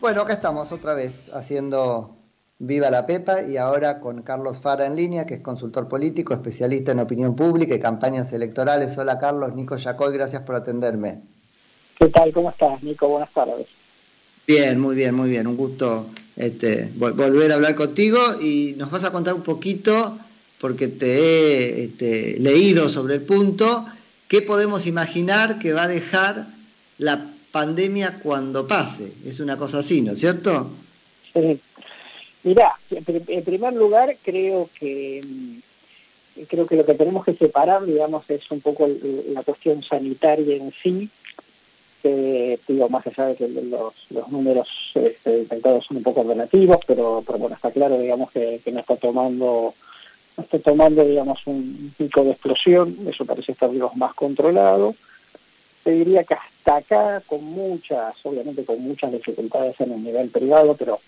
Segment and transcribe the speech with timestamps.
[0.00, 2.16] Bueno, acá estamos otra vez haciendo
[2.58, 6.92] Viva la Pepa y ahora con Carlos Fara en línea, que es consultor político, especialista
[6.92, 8.96] en opinión pública y campañas electorales.
[8.98, 11.22] Hola Carlos, Nico Yacoy, gracias por atenderme.
[11.98, 12.32] ¿Qué tal?
[12.32, 13.08] ¿Cómo estás, Nico?
[13.08, 13.66] Buenas tardes.
[14.46, 15.46] Bien, muy bien, muy bien.
[15.46, 16.06] Un gusto
[16.36, 20.18] este, volver a hablar contigo y nos vas a contar un poquito,
[20.60, 23.86] porque te he este, leído sobre el punto,
[24.28, 26.46] qué podemos imaginar que va a dejar
[26.98, 29.12] la pandemia cuando pase.
[29.24, 30.70] Es una cosa así, ¿no es cierto?
[31.32, 31.60] Sí.
[32.42, 38.28] Mirá, en primer lugar creo que mm, creo que lo que tenemos que separar, digamos,
[38.28, 38.88] es un poco
[39.32, 41.08] la cuestión sanitaria en sí,
[42.02, 43.94] digo, más allá de que los,
[44.30, 45.46] números este,
[45.86, 49.74] son un poco relativos, pero, pero bueno, está claro, digamos, que, no está tomando
[50.36, 54.94] está tomando, digamos, un pico de explosión, eso parece estar, más controlado.
[55.84, 60.76] Te diría que hasta acá, con muchas, obviamente con muchas dificultades en el nivel privado,
[60.76, 61.00] pero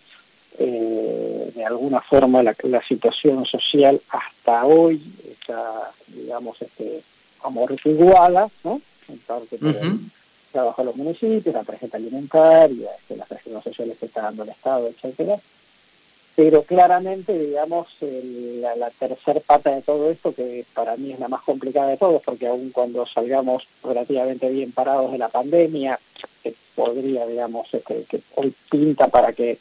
[0.58, 2.54] eh, de alguna forma la,
[2.86, 7.02] situación social hasta hoy está, digamos, este,
[7.42, 8.80] amortiguada, ¿no?
[9.08, 10.10] En parte por el
[10.52, 14.50] trabajo de los municipios, la tarjeta alimentaria, este, las prestaciones sociales que está dando el
[14.50, 15.38] Estado, etcétera.
[16.36, 21.28] Pero claramente, digamos, la, la tercera pata de todo esto, que para mí es la
[21.28, 26.00] más complicada de todos, porque aun cuando salgamos relativamente bien parados de la pandemia,
[26.42, 29.58] que podría, digamos, este, que hoy pinta para que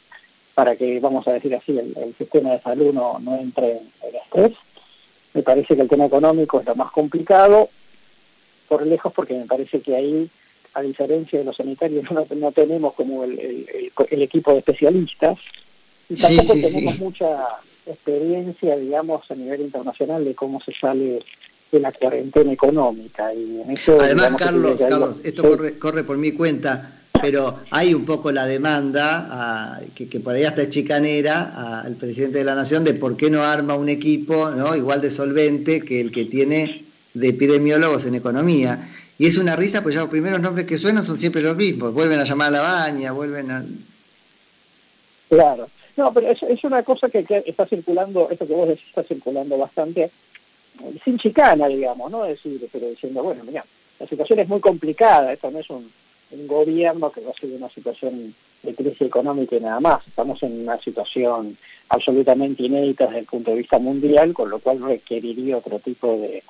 [0.54, 4.52] para que, vamos a decir así, el, sistema de salud no, no entre en estrés.
[5.32, 7.68] Me parece que el tema económico es lo más complicado,
[8.68, 10.30] por lejos, porque me parece que ahí,
[10.74, 15.38] a diferencia de los sanitarios, no, no tenemos como el, el, equipo de especialistas
[16.08, 17.46] y tampoco tenemos mucha
[17.86, 21.22] experiencia, digamos, a nivel internacional de cómo se sale
[21.70, 23.32] de la cuarentena económica.
[23.34, 28.04] Y en eso, Además, Carlos, Carlos, esto corre, corre por mi cuenta pero hay un
[28.04, 32.92] poco la demanda, que, por ahí hasta es chicanera, al presidente de la Nación de
[32.92, 34.76] por qué no arma un equipo ¿no?
[34.76, 38.90] igual de solvente que el que tiene de epidemiólogos en economía.
[39.16, 41.94] Y es una risa, pues ya los primeros nombres que suenan son siempre los mismos.
[41.94, 43.64] Vuelven a llamar a la baña, vuelven a...
[45.30, 45.68] Claro.
[45.96, 49.56] No, pero es, es una cosa que, está circulando, esto que vos decís está circulando
[49.56, 50.10] bastante,
[51.04, 52.24] sin chicana, digamos, ¿no?
[52.24, 53.64] Es decir, pero diciendo, bueno, mira,
[54.00, 55.90] la situación es muy complicada, esto no es un
[56.46, 58.34] gobierno que va a ser una situación
[58.64, 60.06] de crisis económica y nada más.
[60.06, 61.56] Estamos en una situación
[61.88, 66.42] absolutamente inédita desde el punto de vista mundial, con lo cual requeriría otro tipo de,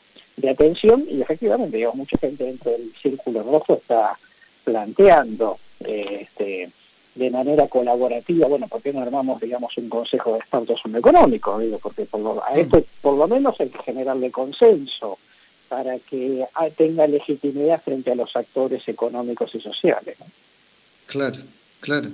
[0.49, 4.19] atención y efectivamente, digamos, mucha gente dentro del círculo rojo está
[4.65, 6.71] planteando este,
[7.15, 11.59] de manera colaborativa, bueno, ¿por qué no armamos, digamos, un consejo de expertos lo económico?
[11.59, 15.19] Digo, porque por a esto por lo menos hay que generarle consenso
[15.69, 20.17] para que ah, tenga legitimidad frente a los actores económicos y sociales.
[21.07, 21.39] Claro,
[21.81, 22.11] claro.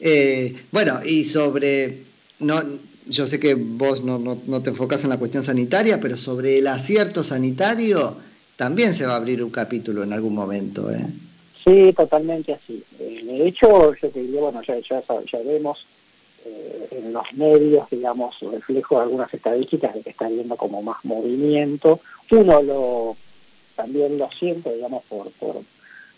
[0.00, 2.04] Eh, bueno, y sobre,
[2.38, 2.62] no,
[3.06, 6.66] yo sé que vos no, no, te enfocas en la cuestión sanitaria, pero sobre el
[6.66, 8.16] acierto sanitario
[8.56, 10.90] también se va a abrir un capítulo en algún momento.
[10.90, 11.06] ¿eh?
[11.68, 12.82] Sí, totalmente así.
[12.98, 15.84] Eh, de hecho, yo te diría, bueno, ya, ya, ya vemos
[16.46, 21.04] eh, en los medios, digamos, reflejo de algunas estadísticas de que está habiendo como más
[21.04, 22.00] movimiento.
[22.30, 23.16] Uno lo
[23.76, 25.56] también lo siente, digamos, por, por,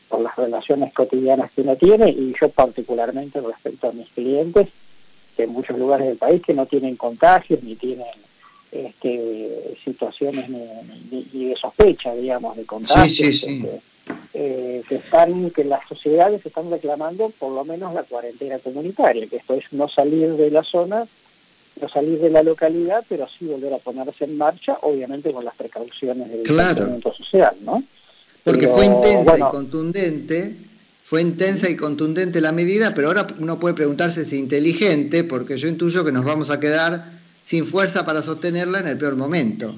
[0.09, 4.69] por las relaciones cotidianas que uno tiene y yo particularmente respecto a mis clientes,
[5.37, 8.06] que en muchos lugares del país que no tienen contagios ni tienen
[8.71, 13.21] este, situaciones ni, de sospecha, digamos, de contagios.
[13.21, 13.81] Este,
[14.33, 19.37] eh, que están que las sociedades están reclamando por lo menos la cuarentena comunitaria, que
[19.37, 21.06] esto es no salir de la zona,
[21.81, 25.56] no salir de la localidad, pero sí volver a ponerse en marcha, obviamente con las
[25.56, 27.00] precauciones del claro.
[27.16, 27.83] social, ¿no?
[28.44, 30.56] Porque fue intensa y contundente,
[31.03, 35.69] fue intensa y contundente la medida, pero ahora uno puede preguntarse si inteligente, porque yo
[35.69, 37.05] intuyo que nos vamos a quedar
[37.43, 39.75] sin fuerza para sostenerla en el peor momento.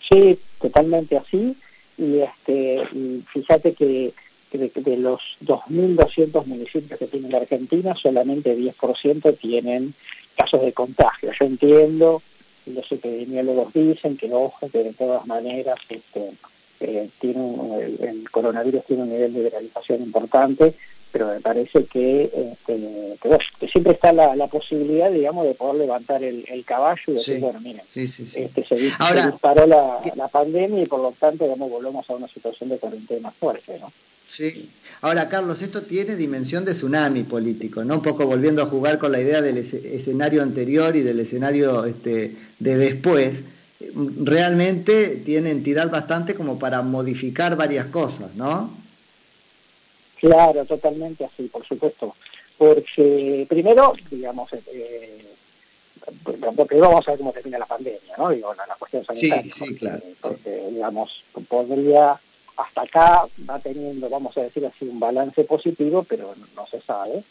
[0.00, 1.56] Sí, totalmente así
[1.98, 2.82] y este
[3.28, 4.12] fíjate que,
[4.52, 9.94] de, los 2.200 municipios que tiene la Argentina, solamente 10% tienen
[10.36, 11.30] casos de contagio.
[11.38, 12.22] Yo entiendo,
[12.66, 16.32] los epidemiólogos dicen que, ojo, que de todas maneras este,
[16.80, 17.54] eh, tiene
[18.00, 20.74] el, coronavirus tiene un nivel de viralización importante,
[21.16, 23.16] pero me parece que, este,
[23.58, 27.80] que, siempre está la, posibilidad, digamos, de poder levantar el, caballo y decir, bueno, miren,
[27.94, 32.68] Este, se, disparó la, la, pandemia y por lo tanto, digamos, volvemos a una situación
[32.68, 33.90] de cuarentena fuerte, ¿no?
[34.26, 34.68] Sí.
[35.00, 37.94] Ahora, Carlos, esto tiene dimensión de tsunami político, ¿no?
[37.94, 42.36] Un poco volviendo a jugar con la idea del escenario anterior y del escenario este,
[42.58, 43.42] de después.
[43.94, 48.84] Realmente tiene entidad bastante como para modificar varias cosas, ¿no?
[50.26, 52.16] Claro, totalmente así, por supuesto.
[52.58, 55.24] que primero, digamos, eh,
[56.24, 58.30] primero vamos a ver cómo termina la pandemia, ¿no?
[58.30, 59.42] Digo, la, cuestión sanitaria.
[59.42, 60.02] Sí, sí, claro.
[60.20, 62.18] Porque, digamos, podría,
[62.56, 67.22] hasta acá va teniendo, vamos a decir así, un balance positivo, pero no, se sabe.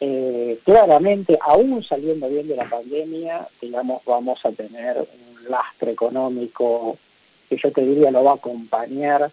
[0.00, 6.98] Eh, claramente, aún saliendo bien de la pandemia, digamos, vamos a tener un lastre económico
[7.48, 9.30] que yo te diría lo va a acompañar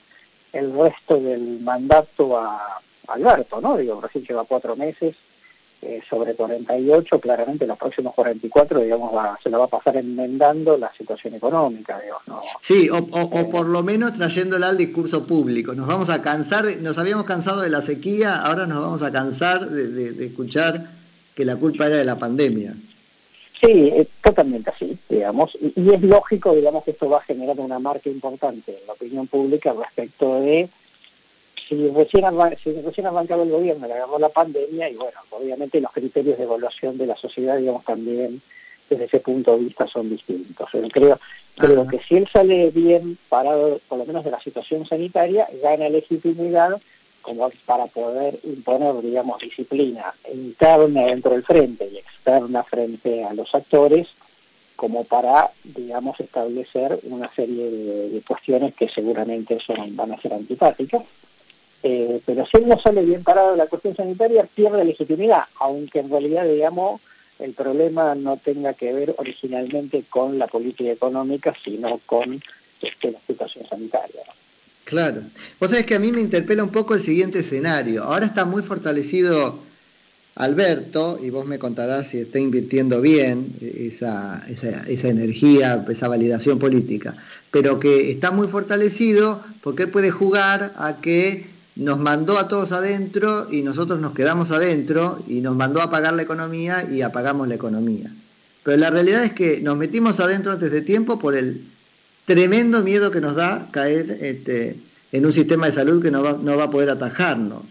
[0.53, 2.81] el resto del mandato a
[3.13, 3.77] Alberto, ¿no?
[3.77, 5.15] Digo, Brasil lleva cuatro meses,
[5.83, 9.11] eh, sobre 48, claramente los próximos 44, digamos,
[9.41, 12.41] se lo va a pasar enmendando la situación económica, digamos, ¿no?
[12.61, 15.73] Sí, o, o, por lo menos trayéndola al discurso público.
[15.73, 19.67] Nos vamos a cansar, nos habíamos cansado de la sequía, ahora nos vamos a cansar
[19.67, 20.87] de, escuchar
[21.33, 22.75] que la culpa era de la pandemia.
[23.59, 23.91] Sí,
[24.23, 28.07] totalmente así, digamos, y, y, es lógico, digamos, que esto va a generar una marca
[28.07, 30.69] importante en la opinión pública respecto de
[31.71, 32.25] si recién,
[32.61, 36.43] si recién arrancaba el gobierno, le agarró la pandemia y bueno, obviamente los criterios de
[36.43, 38.41] evaluación de la sociedad, digamos, también
[38.89, 40.69] desde ese punto de vista son distintos.
[40.91, 41.17] creo,
[41.55, 45.87] creo que si él sale bien parado, por lo menos de la situación sanitaria, gana
[45.87, 46.81] legitimidad
[47.21, 53.55] como para poder imponer, digamos, disciplina interna dentro del frente y externa frente a los
[53.55, 54.07] actores,
[54.75, 60.33] como para, digamos, establecer una serie de, de cuestiones que seguramente son, van a ser
[60.33, 61.03] antipáticas
[61.83, 65.99] eh, pero si él no sale bien parado de la cuestión sanitaria, pierde legitimidad, aunque
[65.99, 67.01] en realidad, digamos,
[67.39, 72.41] el problema no tenga que ver originalmente con la política económica, sino con
[72.81, 74.21] este, la situación sanitaria.
[74.83, 75.23] Claro.
[75.59, 78.03] Vos sabés que a mí me interpela un poco el siguiente escenario.
[78.03, 79.59] Ahora está muy fortalecido
[80.35, 86.57] Alberto, y vos me contarás si está invirtiendo bien esa, esa, esa energía, esa validación
[86.57, 87.15] política,
[87.51, 92.71] pero que está muy fortalecido porque él puede jugar a que nos mandó a todos
[92.71, 97.47] adentro y nosotros nos quedamos adentro y nos mandó a pagar la economía y apagamos
[97.47, 98.11] la economía.
[98.63, 101.65] Pero la realidad es que nos metimos adentro antes de tiempo por el
[102.25, 104.77] tremendo miedo que nos da caer este,
[105.11, 107.63] en un sistema de salud que no va, no va a poder atajarnos.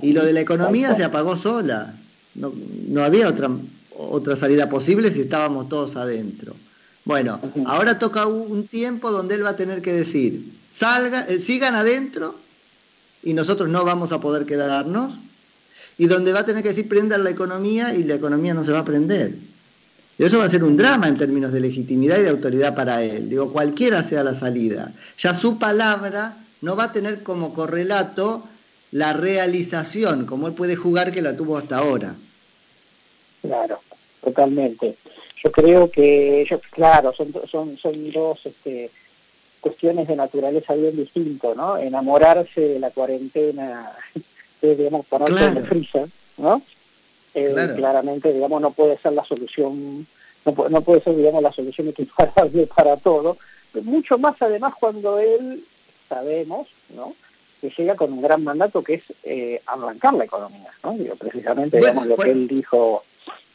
[0.00, 1.94] Y lo de la economía se apagó sola.
[2.34, 2.52] No,
[2.88, 3.50] no había otra,
[3.90, 6.56] otra salida posible si estábamos todos adentro.
[7.04, 11.74] Bueno, ahora toca un tiempo donde él va a tener que decir, salga, eh, sigan
[11.74, 12.36] adentro
[13.22, 15.14] y nosotros no vamos a poder quedarnos,
[15.98, 18.72] y donde va a tener que decir prendan la economía y la economía no se
[18.72, 19.34] va a prender.
[20.18, 23.28] Eso va a ser un drama en términos de legitimidad y de autoridad para él.
[23.28, 24.92] Digo, cualquiera sea la salida.
[25.18, 28.44] Ya su palabra no va a tener como correlato
[28.92, 32.14] la realización, como él puede jugar que la tuvo hasta ahora.
[33.40, 33.80] Claro,
[34.22, 34.96] totalmente.
[35.42, 38.90] Yo creo que, ellos, claro, son, son, son dos este,
[39.62, 41.78] cuestiones de naturaleza bien distinto, ¿no?
[41.78, 43.92] Enamorarse de la cuarentena,
[44.60, 45.58] digamos, ponerse claro.
[45.60, 46.60] en freezer, ¿no?
[47.32, 50.06] Eh, Claramente, digamos, no puede ser la solución,
[50.44, 53.38] no, no puede ser, digamos, la solución equiparable para todo,
[53.82, 55.64] mucho más además cuando él,
[56.08, 57.14] sabemos, ¿no?
[57.62, 60.94] que llega con un gran mandato que es eh, arrancar la economía, ¿no?
[60.94, 63.04] Digo, precisamente, digamos, lo que él dijo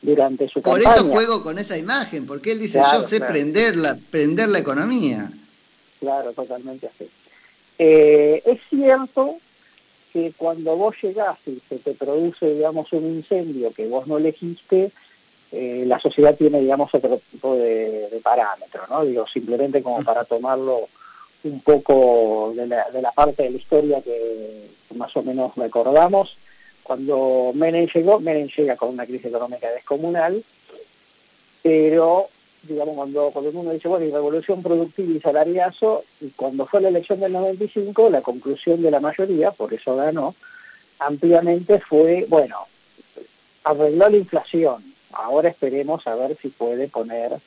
[0.01, 0.95] durante su por campaña.
[0.95, 3.33] Por eso juego con esa imagen, porque él dice, claro, yo sé claro.
[3.33, 5.29] prender, la, prender la economía.
[5.99, 7.09] Claro, totalmente así.
[7.79, 9.37] Eh, es cierto
[10.13, 14.91] que cuando vos llegás y se te produce, digamos, un incendio que vos no elegiste,
[15.51, 19.05] eh, la sociedad tiene, digamos, otro tipo de, de parámetro, ¿no?
[19.05, 20.87] Digo, simplemente como para tomarlo
[21.43, 26.37] un poco de la, parte de la historia que más o menos recordamos,
[26.83, 30.43] cuando Menem llegó, Menem llega con una crisis económica descomunal,
[31.61, 32.29] pero
[32.67, 36.89] digamos, cuando, cuando uno dice, bueno, y revolución productiva y salariazo, y cuando fue la
[36.89, 40.35] elección del 95, la conclusión de la mayoría, por eso ganó,
[40.99, 42.57] ampliamente fue, bueno,
[43.63, 47.37] arregló la inflación, ahora esperemos a ver si puede poner,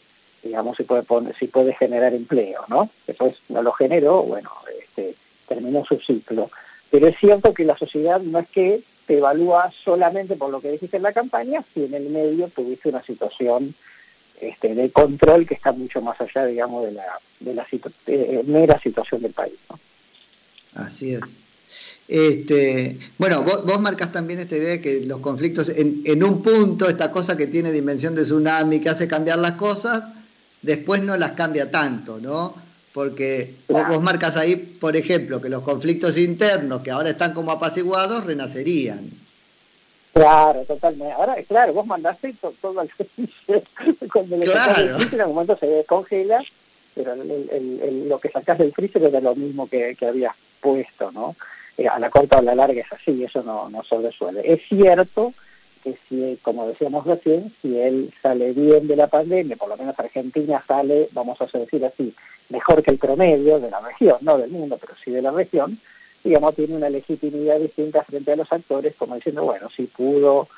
[0.42, 2.90] digamos, si puede poner, si puede generar empleo, ¿no?
[3.06, 4.50] Después no lo generó, bueno,
[4.80, 5.14] este,
[5.48, 6.50] terminó su ciclo.
[6.90, 10.70] Pero es cierto que la sociedad no es que te evalúa solamente por lo que
[10.70, 13.74] dijiste en la campaña, si en el medio tuviste una situación
[14.40, 17.04] este, de control que está mucho más allá, digamos, de la,
[17.40, 19.54] de la situ de, mera situación del país.
[19.68, 19.78] ¿no?
[20.74, 21.38] Así es.
[22.08, 26.42] Este, bueno, vos, vos, marcas también esta idea de que los conflictos, en, en, un
[26.42, 30.04] punto, esta cosa que tiene dimensión de tsunami, que hace cambiar las cosas,
[30.62, 32.54] después no las cambia tanto, ¿no?
[32.92, 33.94] Porque claro.
[33.94, 39.19] vos marcas ahí, por ejemplo, que los conflictos internos, que ahora están como apaciguados, renacerían.
[40.12, 41.12] Claro, totalmente.
[41.12, 42.90] Ahora, claro, vos mandaste todo, todo al
[44.12, 44.82] cuando le claro.
[44.82, 46.42] el freezer en algún momento se descongela,
[46.94, 50.34] pero el, el, el, lo que sacás del freezer era lo mismo que, que habías
[50.60, 51.36] puesto, ¿no?
[51.78, 54.52] Eh, a la corta o a la larga es así, eso no, no se resuelve.
[54.52, 55.32] Es cierto
[55.82, 59.98] que si, como decíamos recién, si él sale bien de la pandemia, por lo menos
[59.98, 62.14] Argentina sale, vamos a decir así,
[62.50, 65.78] mejor que el promedio de la región, no del mundo, pero sí de la región,
[66.22, 70.48] digamos, tiene una legitimidad distinta frente a los actores, como diciendo, bueno, si pudo,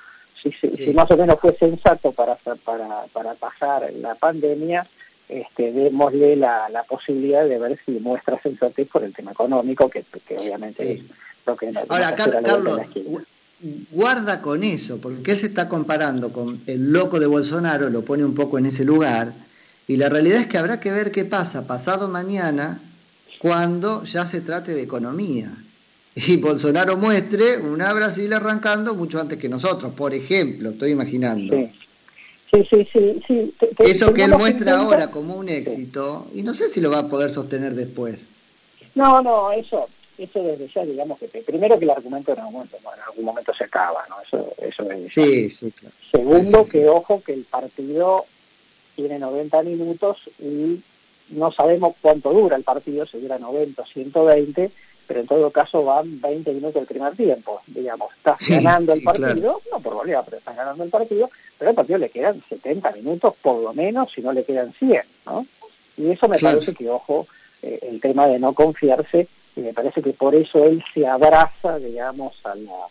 [0.43, 4.87] si, si más o menos fue sensato para, para, para pasar la pandemia,
[5.29, 10.05] este, démosle la, la, posibilidad de ver si muestra sensatez por el tema económico, que,
[10.37, 11.01] obviamente es
[11.47, 11.73] lo que...
[11.89, 12.81] Ahora, Carlos,
[13.93, 18.25] guarda con eso, porque él se está comparando con el loco de Bolsonaro, lo pone
[18.25, 19.33] un poco en ese lugar,
[19.87, 21.67] y la realidad es que habrá que ver qué pasa.
[21.67, 22.81] Pasado mañana
[23.43, 25.53] cuando ya se trate de economía.
[26.15, 31.57] Y Bolsonaro muestre una Brasil arrancando mucho antes que nosotros, por ejemplo, estoy imaginando.
[31.57, 33.23] Sí, sí, sí.
[33.27, 37.01] sí, Eso que él muestra ahora como un éxito, y no sé si lo va
[37.01, 38.27] a poder sostener después.
[38.95, 42.77] No, no, eso, eso desde ya, digamos que primero que el argumento en algún momento,
[42.77, 44.17] en algún momento se acaba, ¿no?
[44.21, 45.95] Eso, eso es sí, sí, claro.
[46.13, 48.27] Segundo, que ojo que el partido
[48.95, 50.83] tiene 90 minutos y
[51.33, 54.71] no sabemos cuánto dura el partido, si dura 90 120,
[55.07, 59.61] pero en todo caso van 20 minutos el primer tiempo, digamos, estás ganando el partido,
[59.71, 63.35] no por goleada, pero estás ganando el partido, pero al partido le quedan 70 minutos
[63.43, 65.47] por lo menos, si no le quedan 100, ¿no?
[65.97, 67.27] Y eso me parece que, ojo,
[67.63, 71.79] eh, el tema de no confiarse y me parece que por eso él se abraza,
[71.79, 72.87] digamos, a la,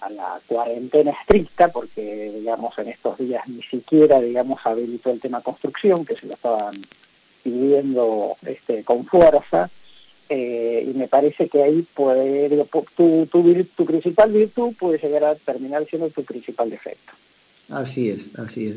[0.00, 5.42] a la cuarentena estricta, porque, digamos, en estos días ni siquiera, digamos, habilitó el tema
[5.42, 6.74] construcción, que se lo estaban
[7.42, 9.70] pidiendo este, con fuerza,
[10.28, 15.24] eh, y me parece que ahí puede, digo, tu, tu, tu principal virtud puede llegar
[15.24, 17.12] a terminar siendo tu principal defecto.
[17.68, 18.76] Así es, así es.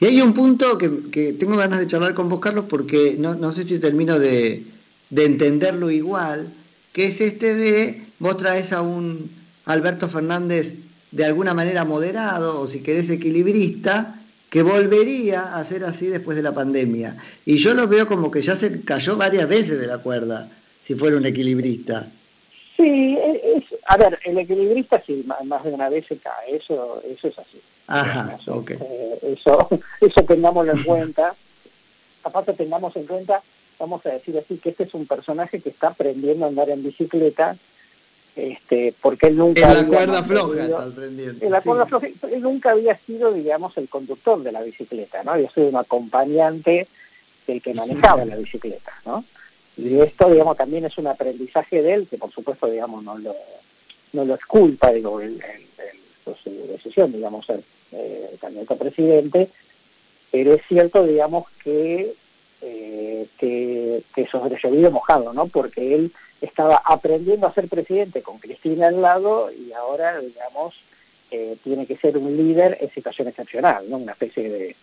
[0.00, 3.34] Y hay un punto que, que tengo ganas de charlar con vos, Carlos, porque no,
[3.34, 4.64] no sé si termino de,
[5.10, 6.52] de entenderlo igual,
[6.92, 9.30] que es este de vos traes a un
[9.64, 10.74] Alberto Fernández
[11.10, 14.15] de alguna manera moderado o si querés equilibrista,
[14.50, 17.16] que volvería a ser así después de la pandemia.
[17.44, 20.48] Y yo lo veo como que ya se cayó varias veces de la cuerda,
[20.82, 22.08] si fuera un equilibrista.
[22.76, 27.28] Sí, es, a ver, el equilibrista sí, más de una vez se cae, eso, eso
[27.28, 27.60] es así.
[27.88, 29.68] Ajá, eso, eh, eso,
[30.00, 31.34] eso tengámoslo en cuenta.
[32.22, 33.42] Aparte tengamos en cuenta
[33.78, 36.82] vamos a decir así, que este es un personaje que está aprendiendo a andar en
[36.82, 37.56] bicicleta,
[38.36, 39.72] este, porque él nunca...
[39.72, 41.44] En la cuerda floja está aprendiendo.
[41.44, 45.32] En la cuerda floja, él nunca había sido, digamos, el conductor de la bicicleta, ¿no?
[45.32, 46.86] Había sido un acompañante
[47.46, 49.24] del que manejaba la bicicleta, ¿no?
[49.78, 53.36] y esto, digamos, también es un aprendizaje de él, que por supuesto, digamos, no lo,
[54.14, 55.42] no lo es culpa, digo, el,
[56.42, 57.60] su decisión, digamos, ser
[57.92, 59.50] eh, candidato a presidente,
[60.32, 62.14] pero es cierto, digamos, que
[62.62, 65.46] eh, que, que mojado, ¿no?
[65.46, 70.74] Porque él estaba aprendiendo a ser presidente con Cristina al lado y ahora, digamos,
[71.30, 73.96] eh, tiene que ser un líder en situación excepcional, ¿no?
[73.96, 74.76] Una especie de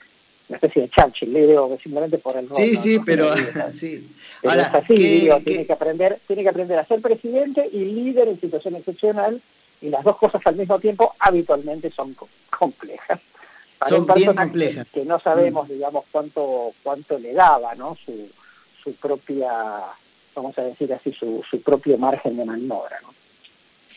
[0.50, 2.50] una especie de Churchill, le digo simplemente por el.
[2.53, 3.25] Sí, sí, pero,
[3.72, 4.10] sí.
[4.43, 8.27] Ahora, es así, digo, tiene que aprender, tiene que aprender a ser presidente y líder
[8.27, 9.41] en situación excepcional
[9.81, 12.15] y las dos cosas al mismo tiempo habitualmente son
[12.50, 13.19] complejas
[13.88, 14.88] son bien complejas.
[14.93, 15.72] Que no sabemos, mm.
[15.72, 17.98] digamos, cuánto cuánto le daba, ¿no?
[18.03, 18.29] Su,
[18.83, 19.51] su propia,
[20.36, 23.13] vamos a decir así, su, su propio margen de maniobra, ¿no?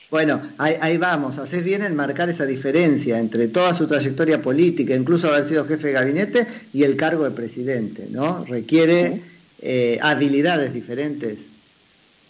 [0.09, 4.95] Bueno, ahí, ahí, vamos, haces bien en marcar esa diferencia entre toda su trayectoria política,
[4.95, 8.45] incluso haber sido jefe de gabinete y el cargo de presidente, ¿no?
[8.45, 9.23] Requiere
[9.61, 11.47] eh, habilidades diferentes.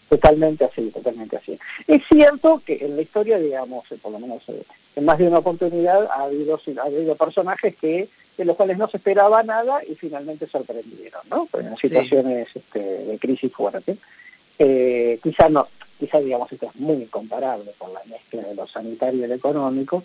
[0.09, 1.59] Totalmente así, totalmente así.
[1.87, 4.63] Es cierto que en la historia, digamos, por lo menos eh,
[4.95, 8.89] en más de una oportunidad ha habido, ha habido personajes que de los cuales no
[8.89, 11.49] se esperaba nada y finalmente sorprendieron, ¿no?
[11.59, 13.97] En situaciones este, de crisis fuerte.
[14.59, 19.25] Eh, quizá no, quizá digamos esto es muy incomparable con la mezcla de lo sanitario
[19.25, 20.05] y lo económico,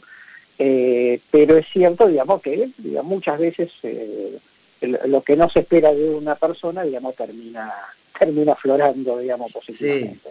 [0.57, 4.38] eh, pero es cierto, digamos, que digamos, muchas veces eh,
[4.81, 7.73] lo que no se espera de una persona, digamos, termina
[8.17, 10.29] termina aflorando, digamos, positivamente.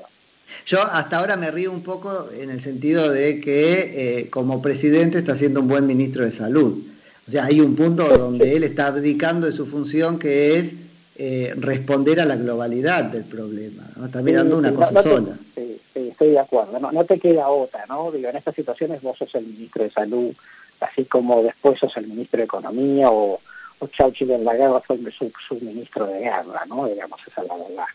[0.66, 5.18] Yo hasta ahora me río un poco en el sentido de que eh, como presidente
[5.18, 6.84] está siendo un buen ministro de salud.
[7.30, 10.74] O sea, hay un punto donde él está abdicando de su función que es
[11.14, 13.88] eh, responder a la globalidad del problema.
[13.94, 14.06] ¿no?
[14.06, 15.38] Está mirando una cosa sola.
[15.54, 16.80] Sí, estoy de acuerdo.
[16.80, 18.10] No, te queda otra, ¿no?
[18.10, 20.34] Digo, en estas situaciones vos sos el ministro de salud,
[20.80, 23.38] así como después sos el ministro de Economía o,
[23.78, 26.88] o Chauchi en la guerra fue su, su ministro de guerra, ¿no?
[26.88, 27.86] Digamos, esa es la verdad.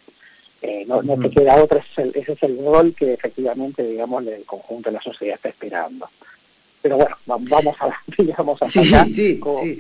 [0.61, 4.89] Eh, no, no te queda otra, ese es, el, rol que efectivamente, digamos, el conjunto
[4.89, 6.07] de la sociedad está esperando.
[6.85, 9.75] Pero bueno, vamos a, digamos, a sí, sí, como, sí.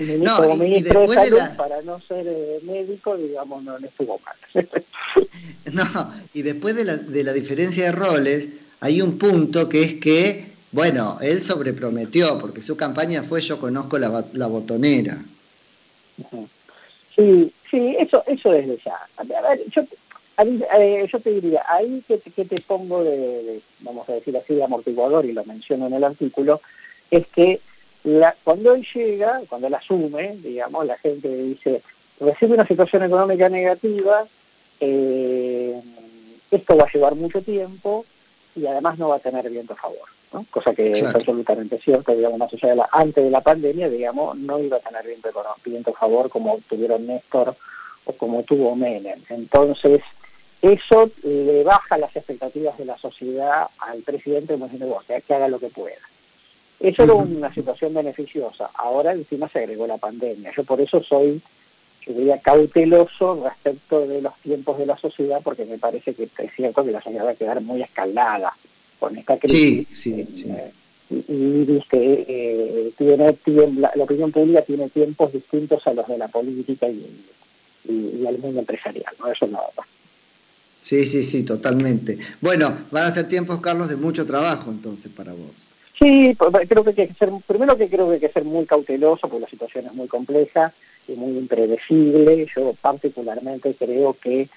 [0.57, 4.67] Ministro, de salud, para no ser eh, médico, digamos, no, estuvo mal.
[5.71, 9.93] no, y después de la, de la diferencia de roles, hay un punto que es
[9.99, 15.23] que Bueno, él sobreprometió, porque su campaña fue Yo conozco la, la botonera.
[17.15, 18.99] Sí, sí, eso, eso desde ya.
[19.17, 19.83] A ver, yo,
[20.37, 25.25] eh, yo te diría, ahí que, te pongo de, vamos a decir así, de amortiguador,
[25.25, 26.61] y lo menciono en el artículo,
[27.11, 27.59] es que
[28.03, 31.81] la, cuando él llega, cuando él asume, digamos, la gente dice,
[32.19, 34.25] recibe una situación económica negativa,
[34.79, 35.81] eh,
[36.51, 38.05] esto va a llevar mucho tiempo
[38.55, 40.07] y además no va a tener viento a favor.
[40.33, 40.45] ¿no?
[40.51, 44.37] Cosa que es absolutamente cierto, digamos, más allá de la, antes de la pandemia, digamos,
[44.37, 45.29] no iba a tener viento,
[45.63, 47.55] viento a favor como tuvieron Néstor
[48.05, 49.19] o como tuvo Menem.
[49.29, 50.01] Entonces,
[50.61, 55.59] eso le baja las expectativas de la sociedad al presidente como diciendo, que haga lo
[55.59, 55.97] que pueda.
[56.79, 58.69] Eso era una situación beneficiosa.
[58.75, 60.51] Ahora encima se agregó la pandemia.
[60.55, 61.41] Yo por eso soy,
[62.05, 66.55] yo diría, cauteloso respecto de los tiempos de la sociedad, porque me parece que es
[66.55, 68.53] cierto que la sociedad va a quedar muy escalada
[68.99, 69.87] con esta crisis.
[69.93, 70.45] Sí, sí, sí.
[70.49, 70.71] Eh,
[71.09, 73.37] y, eh, tiene,
[73.77, 77.05] la, opinión pública tiene tiempos distintos a los de la política y,
[77.87, 79.31] y, al mundo empresarial, ¿no?
[79.31, 79.61] Eso no
[80.81, 82.19] Sí, sí, sí, totalmente.
[82.41, 85.65] Bueno, van a ser tiempos, Carlos, de mucho trabajo entonces para vos.
[85.99, 88.65] Sí, pues, creo que hay que ser, primero que creo que hay que ser muy
[88.65, 90.73] cauteloso porque la situación es muy compleja
[91.07, 92.47] y muy impredecible.
[92.55, 94.49] Yo particularmente creo que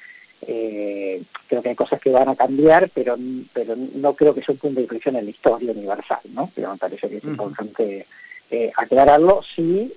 [0.42, 3.16] eh, creo que hay cosas que van a cambiar, pero
[3.52, 6.50] pero no creo que sea un punto de inflexión en la historia universal, ¿no?
[6.54, 8.06] Pero me parece que es importante
[8.50, 9.42] eh, aclararlo.
[9.54, 9.92] Si,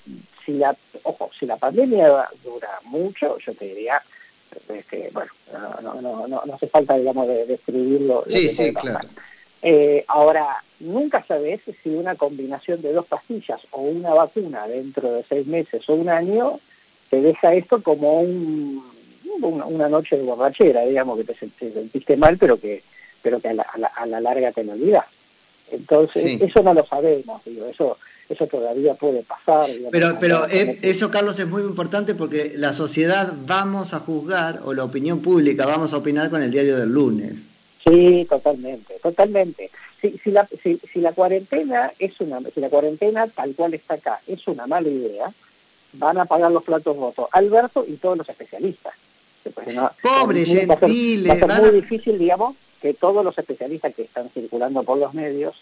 [0.46, 4.02] si la, ojo, si la pandemia dura mucho, yo te diría
[4.90, 5.32] que, bueno,
[5.82, 8.26] no, no, no, no hace falta, digamos, de describirlo.
[8.28, 9.08] Sí, sí, claro.
[9.62, 15.24] Eh, ahora, nunca sabes si una combinación de dos pastillas o una vacuna dentro de
[15.28, 16.60] seis meses o un año
[17.10, 18.84] te deja esto como un,
[19.42, 22.84] una, noche de borrachera, digamos, que te, sentiste mal, pero que
[23.22, 25.06] pero que a la, larga te lo olvidas.
[25.70, 27.98] Entonces, eso no lo sabemos, digo, eso
[28.30, 29.70] eso todavía puede pasar.
[29.92, 34.74] pero pero eh, eso, Carlos, es muy importante porque la sociedad vamos a juzgar, o
[34.74, 37.48] la opinión pública vamos a opinar con el diario del lunes.
[37.86, 39.72] Sí, totalmente, totalmente.
[40.02, 44.22] Si, si, la, si, la cuarentena es una, si la cuarentena tal cual está acá
[44.28, 45.32] es una mala idea,
[45.94, 48.94] van a pagar los platos votos Alberto y todos los especialistas.
[49.54, 51.30] Pues, Pobre, gentiles.
[51.30, 55.14] Va a ser, muy difícil, digamos, que todos los especialistas que están circulando por los
[55.14, 55.56] medios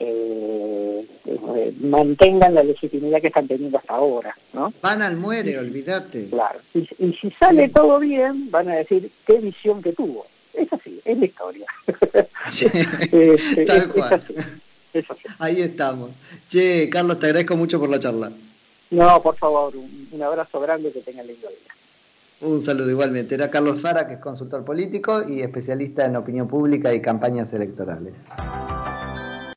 [0.00, 4.72] eh, eh, mantengan la legitimidad que están teniendo hasta ahora, ¿no?
[4.80, 6.28] Van al muere, olvídate.
[6.30, 6.60] Claro.
[6.72, 10.26] Y, si sale todo bien, van a decir qué visión que tuvo.
[10.58, 11.66] Es así, es la historia.
[13.66, 14.24] Tal cual.
[15.38, 16.10] Ahí estamos.
[16.48, 18.32] Che, Carlos, te agradezco mucho por la charla.
[18.90, 21.58] No, por favor, un, abrazo grande, que tengan lindo día.
[22.40, 23.34] Un saludo igualmente.
[23.34, 28.26] Era Carlos Fara, que es consultor político y especialista en opinión pública y campañas electorales.